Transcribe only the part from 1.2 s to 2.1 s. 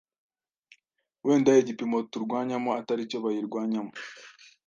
wenda igipimo